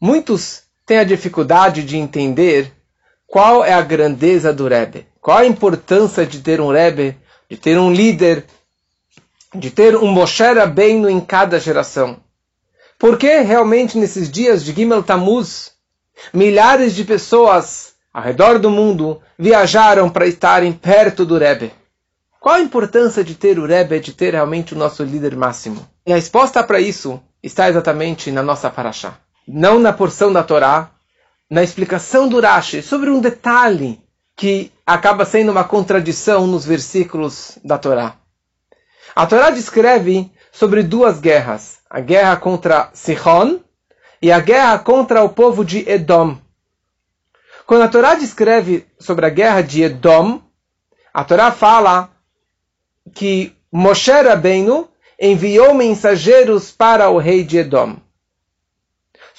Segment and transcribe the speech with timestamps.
[0.00, 2.72] Muitos têm a dificuldade de entender
[3.26, 7.16] qual é a grandeza do Rebbe, qual a importância de ter um Rebbe,
[7.50, 8.46] de ter um líder,
[9.54, 12.16] de ter um Moshe Rabbeinu em cada geração.
[12.98, 15.72] Porque realmente nesses dias de Gimel Tammuz,
[16.32, 21.72] milhares de pessoas ao redor do mundo viajaram para estarem perto do Rebbe.
[22.40, 25.86] Qual a importância de ter o Rebbe, de ter realmente o nosso líder máximo?
[26.06, 29.18] E a resposta para isso está exatamente na nossa paraxá.
[29.52, 30.92] Não na porção da Torá,
[31.50, 34.00] na explicação do Rashi sobre um detalhe
[34.36, 38.14] que acaba sendo uma contradição nos versículos da Torá.
[39.14, 43.58] A Torá descreve sobre duas guerras, a guerra contra Sihon
[44.22, 46.38] e a guerra contra o povo de Edom.
[47.66, 50.40] Quando a Torá descreve sobre a guerra de Edom,
[51.12, 52.08] a Torá fala
[53.12, 54.88] que Moshe Rabbeinu
[55.20, 57.96] enviou mensageiros para o rei de Edom.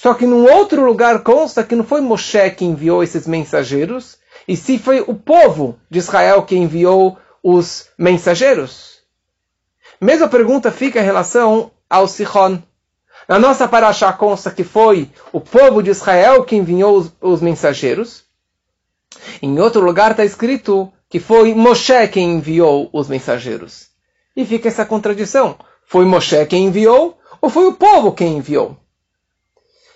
[0.02, 4.58] Só que num outro lugar consta que não foi Moshe que enviou esses mensageiros, e
[4.58, 8.98] se foi o povo de Israel que enviou os mensageiros.
[10.02, 12.58] Mesma pergunta fica em relação ao Sihon.
[13.28, 18.24] Na nossa paraxá consta que foi o povo de Israel que enviou os, os mensageiros.
[19.40, 23.90] Em outro lugar está escrito que foi Moshe quem enviou os mensageiros.
[24.36, 25.60] E fica essa contradição.
[25.86, 28.81] Foi Moshe quem enviou ou foi o povo quem enviou?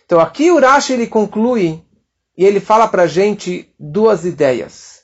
[0.05, 1.83] Então aqui o Rashi ele conclui
[2.37, 5.03] e ele fala para a gente duas ideias.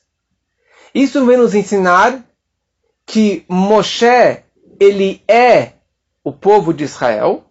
[0.94, 2.24] Isso vem nos ensinar
[3.06, 4.44] que Moshe
[4.80, 5.74] ele é
[6.24, 7.46] o povo de Israel,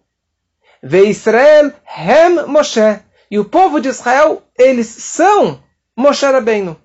[0.83, 2.99] Ve Israel hem Moshe,
[3.29, 5.61] e o povo de Israel eles são
[5.95, 6.77] Moshe Rabbeinu.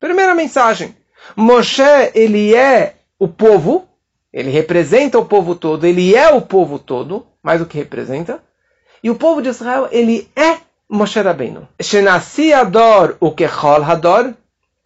[0.00, 0.96] Primeira mensagem.
[1.36, 1.82] Moshe,
[2.14, 3.88] ele é o povo,
[4.32, 8.42] ele representa o povo todo, ele é o povo todo, mais do que representa.
[9.02, 11.68] E o povo de Israel, ele é Moshe Rabbeinu.
[11.80, 14.34] Shenasi Ador o Kechol Hador,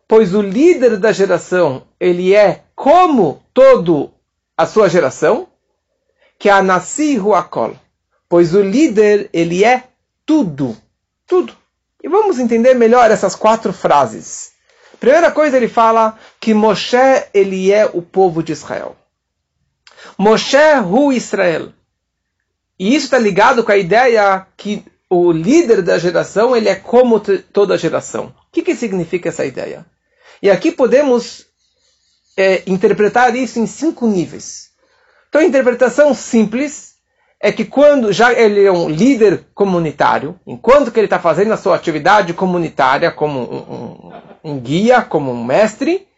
[0.06, 4.12] pois o líder da geração, ele é como todo
[4.56, 5.48] a sua geração,
[6.38, 6.62] que é a
[7.20, 7.76] Huakol,
[8.28, 9.84] pois o líder, ele é
[10.26, 10.76] tudo,
[11.26, 11.54] tudo.
[12.02, 14.52] E vamos entender melhor essas quatro frases.
[14.98, 16.96] Primeira coisa, ele fala que Moshe,
[17.32, 18.96] ele é o povo de Israel.
[20.18, 21.72] Moshe Hu Israel.
[22.82, 27.20] E isso está ligado com a ideia que o líder da geração, ele é como
[27.20, 28.34] toda geração.
[28.48, 29.86] O que, que significa essa ideia?
[30.42, 31.46] E aqui podemos
[32.36, 34.70] é, interpretar isso em cinco níveis.
[35.28, 36.96] Então, a interpretação simples
[37.38, 41.56] é que quando já ele é um líder comunitário, enquanto que ele está fazendo a
[41.56, 46.08] sua atividade comunitária como um, um, um guia, como um mestre,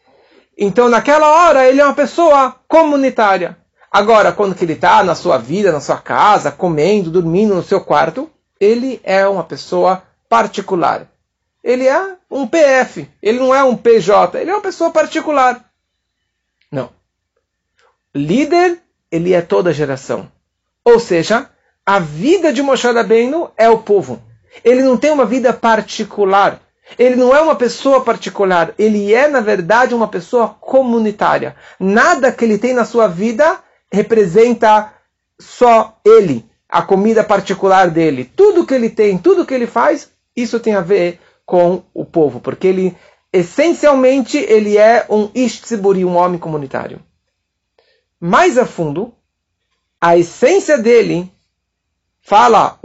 [0.57, 3.55] então naquela hora ele é uma pessoa comunitária.
[3.95, 7.81] Agora, quando que ele está na sua vida, na sua casa, comendo, dormindo no seu
[7.81, 8.29] quarto,
[8.59, 11.07] ele é uma pessoa particular.
[11.63, 15.65] Ele é um PF, ele não é um PJ, ele é uma pessoa particular.
[16.73, 16.91] Não.
[18.13, 18.81] Líder,
[19.13, 20.29] ele é toda geração.
[20.85, 21.49] Ou seja,
[21.87, 24.21] a vida de Moshe Rabbeinu é o povo.
[24.65, 26.61] Ele não tem uma vida particular.
[26.99, 28.75] Ele não é uma pessoa particular.
[28.77, 31.55] Ele é, na verdade, uma pessoa comunitária.
[31.79, 33.63] Nada que ele tem na sua vida
[33.95, 34.93] representa
[35.41, 38.25] só ele, a comida particular dele.
[38.37, 42.41] Tudo que ele tem, tudo que ele faz, isso tem a ver com o povo,
[42.41, 42.97] porque ele
[43.33, 47.01] essencialmente ele é um ishtziburi, um homem comunitário.
[48.21, 49.13] Mais a fundo,
[50.01, 51.31] a essência dele,
[52.23, 52.79] fala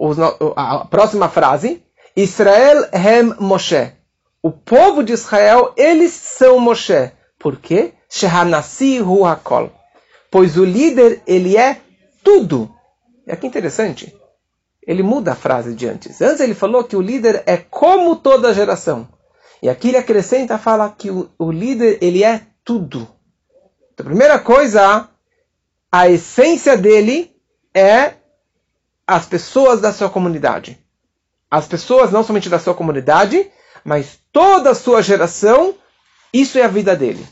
[0.55, 1.83] a próxima frase,
[2.15, 3.91] Israel hem Moshe.
[4.41, 7.11] O povo de Israel, eles são Moshe.
[7.37, 7.93] Por quê?
[8.09, 9.71] Shehanasi hu hakol.
[10.31, 11.81] Pois o líder, ele é
[12.23, 12.73] tudo.
[13.25, 14.15] E aqui interessante.
[14.85, 16.21] Ele muda a frase de antes.
[16.21, 19.07] Antes ele falou que o líder é como toda geração.
[19.61, 23.07] E aqui ele acrescenta, fala que o, o líder, ele é tudo.
[23.93, 25.09] Então, a primeira coisa,
[25.91, 27.35] a essência dele
[27.73, 28.13] é
[29.05, 30.79] as pessoas da sua comunidade.
[31.51, 33.51] As pessoas não somente da sua comunidade,
[33.83, 35.75] mas toda a sua geração,
[36.33, 37.27] isso é a vida dele.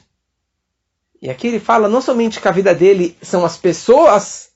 [1.21, 4.49] E aqui ele fala não somente que a vida dele são as pessoas,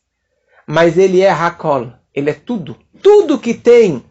[0.68, 2.78] mas ele é Hakol, ele é tudo.
[3.02, 4.06] Tudo que tem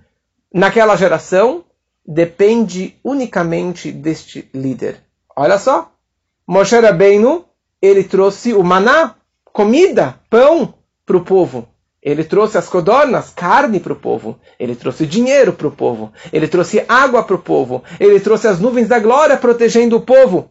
[0.53, 1.65] naquela geração
[2.05, 5.01] depende unicamente deste líder.
[5.37, 5.93] Olha só,
[6.47, 7.45] Moshe Rabbeinu,
[7.81, 9.15] ele trouxe o maná,
[9.45, 10.75] comida, pão
[11.07, 11.69] para o povo.
[12.03, 14.39] Ele trouxe as codornas, carne para o povo.
[14.59, 16.13] Ele trouxe dinheiro para o povo.
[16.33, 17.85] Ele trouxe água para o povo.
[18.01, 20.51] Ele trouxe as nuvens da glória protegendo o povo.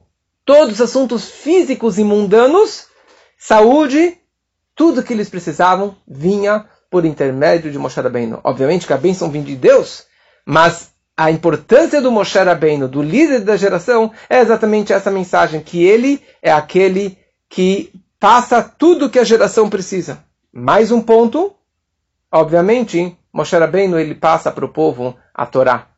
[0.49, 2.87] Todos os assuntos físicos e mundanos,
[3.37, 4.17] saúde,
[4.75, 8.39] tudo que eles precisavam vinha por intermédio de Moshe Rabbeinu.
[8.43, 10.07] Obviamente que a bênção vinha de Deus,
[10.43, 15.83] Mas a importância do Moshe Rabbeinu, do líder da geração, é exatamente essa mensagem, que
[15.83, 17.15] ele é aquele
[17.47, 20.23] que passa tudo que a geração precisa.
[20.51, 21.53] Mais um ponto,
[22.31, 25.89] obviamente, Moshe Rabbeinu ele passa para o povo a Torá.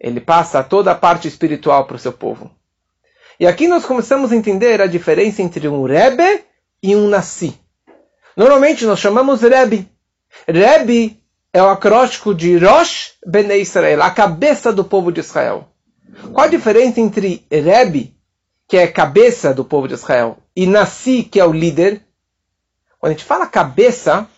[0.00, 2.50] Ele passa toda a parte espiritual para o seu povo.
[3.40, 6.44] E aqui nós começamos a entender a diferença entre um Rebbe
[6.82, 7.58] e um Nassi.
[8.36, 9.90] Normalmente nós chamamos Rebbe.
[10.46, 11.18] Rebbe
[11.50, 15.70] é o acróstico de Rosh Bnei Israel, a cabeça do povo de Israel.
[16.34, 18.14] Qual a diferença entre Rebbe,
[18.68, 22.02] que é cabeça do povo de Israel, e Nassi, que é o líder?
[22.98, 24.28] Quando a gente fala cabeça,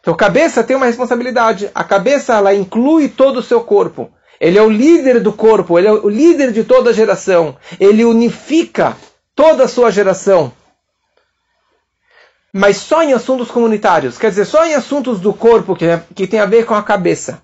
[0.00, 1.70] então cabeça tem uma responsabilidade.
[1.72, 4.10] A cabeça ela inclui todo o seu corpo.
[4.42, 7.56] Ele é o líder do corpo, ele é o líder de toda a geração.
[7.78, 8.96] Ele unifica
[9.36, 10.52] toda a sua geração.
[12.52, 16.40] Mas só em assuntos comunitários, quer dizer, só em assuntos do corpo que, que tem
[16.40, 17.40] a ver com a cabeça.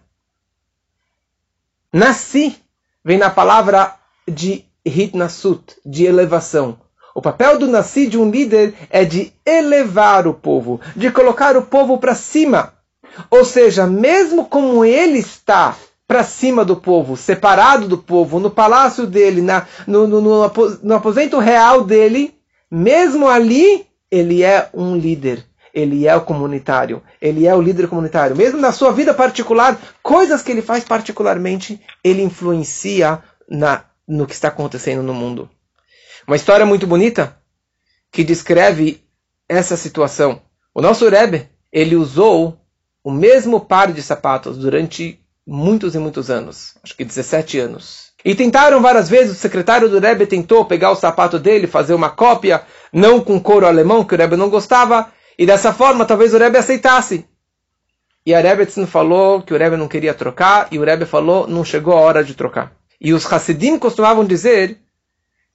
[1.92, 2.56] Nasci
[3.04, 3.94] vem na palavra
[4.26, 6.80] de hitnasut, de elevação.
[7.14, 11.62] O papel do nasci de um líder é de elevar o povo, de colocar o
[11.62, 12.74] povo para cima.
[13.30, 15.76] Ou seja, mesmo como ele está
[16.08, 20.22] para cima do povo, separado do povo, no palácio dele, na, no, no,
[20.82, 22.34] no, aposento real dele,
[22.70, 25.44] mesmo ali, ele é um líder.
[25.72, 27.02] Ele é o comunitário.
[27.20, 28.34] Ele é o líder comunitário.
[28.34, 34.32] Mesmo na sua vida particular, coisas que ele faz particularmente, ele influencia na, no que
[34.32, 35.48] está acontecendo no mundo.
[36.26, 37.36] Uma história muito bonita
[38.10, 39.04] que descreve
[39.46, 40.40] essa situação.
[40.74, 42.58] O nosso Rebbe, ele usou
[43.04, 45.20] o mesmo par de sapatos durante
[45.50, 48.08] muitos e muitos anos, acho que 17 anos.
[48.22, 52.10] E tentaram várias vezes, o secretário do Rebbe tentou pegar o sapato dele, fazer uma
[52.10, 52.62] cópia,
[52.92, 56.58] não com couro alemão, que o Rebbe não gostava, e dessa forma talvez o Rebbe
[56.58, 57.24] aceitasse.
[58.26, 61.64] E a Rebbetzin falou que o Rebbe não queria trocar, e o Rebbe falou, não
[61.64, 62.72] chegou a hora de trocar.
[63.00, 64.78] E os Hassidim costumavam dizer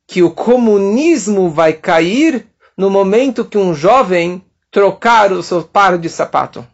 [0.07, 6.10] que o comunismo vai cair no momento que um jovem trocar o seu par de
[6.10, 6.66] sapato.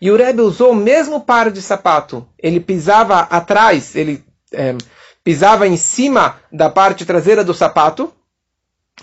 [0.00, 2.26] E o Rebbe usou o mesmo par de sapato.
[2.38, 4.76] Ele pisava atrás, ele é,
[5.24, 8.12] pisava em cima da parte traseira do sapato,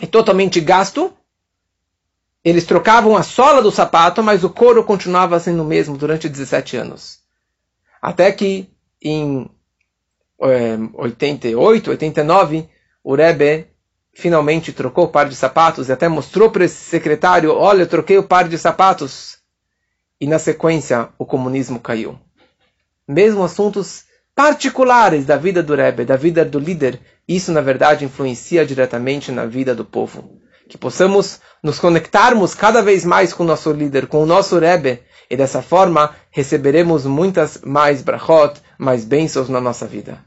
[0.02, 1.14] e totalmente gasto.
[2.44, 6.78] Eles trocavam a sola do sapato, mas o couro continuava sendo o mesmo durante 17
[6.78, 7.20] anos.
[8.02, 8.70] Até que
[9.02, 9.50] em
[10.42, 12.70] é, 88, 89,
[13.04, 13.68] o Rebbe
[14.14, 18.18] finalmente trocou o par de sapatos e até mostrou para esse secretário: Olha, eu troquei
[18.18, 19.40] o par de sapatos
[20.20, 22.18] e na sequência o comunismo caiu.
[23.08, 28.66] Mesmo assuntos particulares da vida do Rebbe, da vida do líder, isso na verdade influencia
[28.66, 30.40] diretamente na vida do povo.
[30.68, 35.02] Que possamos nos conectarmos cada vez mais com o nosso líder, com o nosso Rebbe,
[35.30, 40.24] e dessa forma receberemos muitas mais brachot, mais bênçãos na nossa vida.